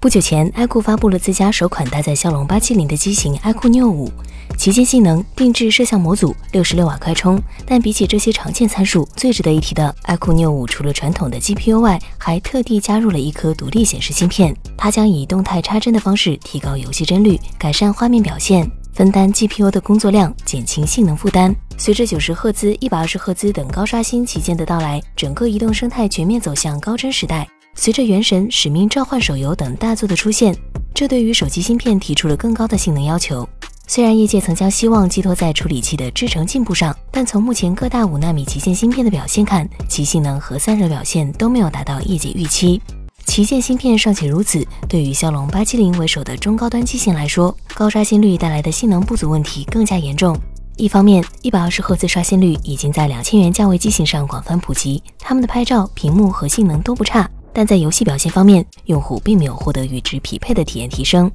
[0.00, 4.10] 不久前，iQOO 发布了自家首款搭载骁龙八七零的机型 iQOO Neo 五，
[4.56, 7.38] 旗舰性能定制摄像模组，六十六瓦快充。
[7.66, 14.56] 但比起这些常见参数，最值得一提的，iQOO Neo 五除了传统的 GPU 外，还特地加入了一颗独立显示芯片。
[14.74, 21.54] 它将以动态插帧的方式提高游戏帧率，改善画面表现，分担 GPU 的工作量，减轻性能负担。
[21.76, 27.46] 随着九十赫兹、一百二十赫兹等高刷新旗舰的到来，整个移动生态全面走向高帧时代。
[27.82, 30.54] 随着《原神》《使命召唤》手游等大作的出现，
[30.92, 33.48] 这对于手机芯片提出了更高的性能要求。
[33.86, 42.78] 虽然业界曾将希望寄托在处理器的制程进步上，但从目前各大五纳米旗舰芯片的表现看，其性能和散热表现都没有达到业界预期。
[43.24, 50.38] 旗舰芯片尚且如此，对于骁龙八七零为首的中高端机型来说，高刷新率带来的性能不足问题更加严重。
[50.76, 57.26] 一方面，一百二十赫兹刷新率已经在两千元价位机型上广泛普及，它们的拍照、屏幕和性能都不差。
[57.52, 61.30] 但在游戏表现方面，用户并没有获得与之匹配的体验提升。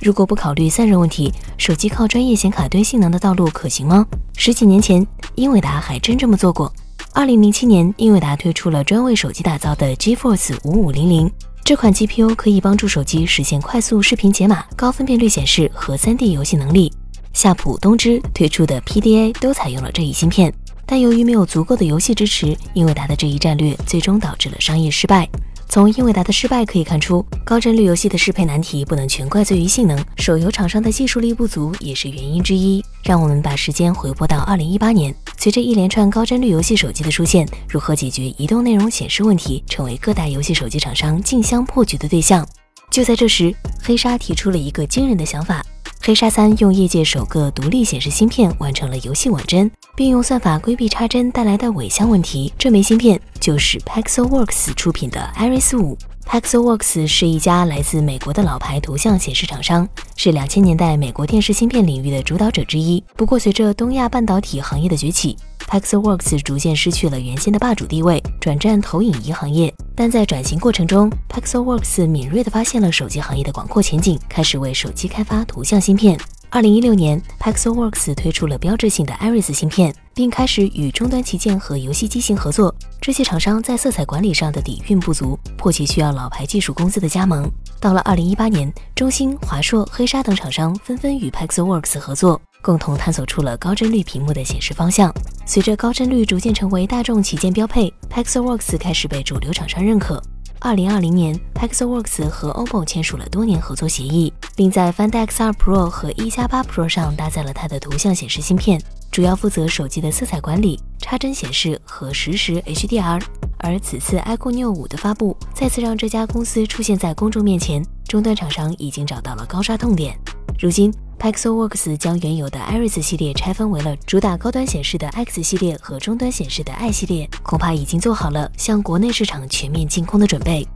[0.00, 4.04] 如果不考虑散热问题，手机靠专业显卡堆性能的道路可行吗？
[4.36, 6.72] 十几年前，英伟达还真这么做过。
[7.12, 11.30] 二零零七年，英伟达推出了专为手机打造的 GeForce 五五零零，
[11.62, 16.92] 这款 GPU 可以帮助手机实现快速视频解码、高分辨率显示和 3D 游戏能力。
[17.32, 20.52] 夏普、东芝推出的 PDA 都采用了这一芯片，
[20.84, 25.28] 但由于没有足够的游戏支持，英伟达的这一战略最终导致了商业失败。
[25.72, 32.84] 从英伟达的失败可以看出，高帧率游戏的适配难题不能全怪罪于性能，手游厂商的技术力不足也是原因之一。
[33.02, 42.46] 让我们把时间回拨到二零一八年，随着一连串高帧率游戏手机的出现，如何解决移动内容显示问题，成为各大游戏手机厂商竞相破局的对象。
[42.90, 43.50] 就在这时，
[43.82, 45.64] 黑鲨提出了一个惊人的想法。
[46.04, 52.52] 黑鲨三用业界首个独立显示芯片完成了游戏网帧，并用算法规避插帧带来的尾箱问题。
[52.58, 55.96] 这枚芯片就是 Pixelworks 出品的 Iris 五。
[56.26, 63.02] Pixelworks 是一家来自美国的老牌图像显示厂商，是两千年代美国电视芯片领域的主导者之一。
[63.14, 65.36] 不过，随着东亚半导体行业的崛起
[65.72, 69.72] ，Pixelworks 逐渐失去了原先的霸主地位，转战投影仪行业。
[69.96, 76.20] 但在转型过程中，Pixelworks 敏锐地发现了手机行业的广阔前景，开始为手机开发图像芯片。
[76.50, 82.74] 二零一六年，Pixelworks 推出了标志性的 Iris 芯片，并开始与终端旗舰和游戏机型合作。
[83.00, 87.50] 这些厂商在色彩管理上的底蕴不足，迫切需要老牌技术公司的加盟。
[87.80, 95.10] 到了二零一八年，中兴、华硕、黑鲨等厂商纷纷与 Pixelworks 合作，共同探索出了高帧率屏幕的显示方向。
[95.52, 100.18] 随着高帧率逐渐成为大众旗舰标配，Pixelworks 开始被主流厂商认可。
[100.60, 108.80] 二零二零年，Pixelworks 和 OPPO 签署了多年合作协议，并在 Find X2 Pro 和一加八 Pro 上搭载了它的图像显示芯片，
[109.10, 113.22] 主要负责手机的色彩管理、插帧显示和实时 HDR。
[113.58, 120.18] 而此次 iQOO Neo 五的发布，再次让这家公司出现在公众面前，终端厂商已经找到了高刷痛点。
[120.58, 120.92] 如今。
[121.18, 130.66] Pixelworks 将原有的 Iris 系列拆分为了主打高端显示的 X 系列和中端显示的 I 系列，恐怕已经做好了向国内市场全面进攻的准备。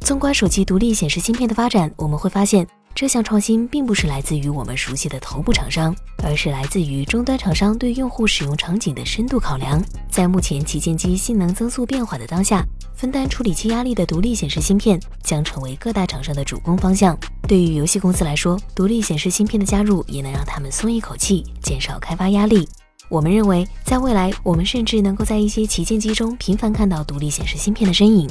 [0.00, 2.66] 纵观手机独立显示芯片的发展，我们会发现。
[2.92, 5.92] 这项创新并不是来自于我们熟悉的头部厂商，
[6.22, 9.82] 而是来自于终端厂商对用户使用场景的深度考量。
[10.08, 17.18] 在目前旗舰机性能增速变化的当下，分担处理器压力的独立显示芯片将成为各大厂商的主攻方向。
[17.46, 22.68] 对于游戏公司来说，独立显示芯片的加入也能让他们松一口气，减少开发压力。
[23.08, 28.28] 我们认为，在未来，我们甚至能够在一些旗舰机中频繁看到独立显示芯片的身影。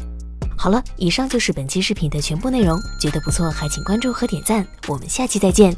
[0.58, 2.80] 好了，以上就是本期视频的全部内容。
[3.00, 4.66] 觉得不错，还请关注和点赞。
[4.88, 5.76] 我们下期再见。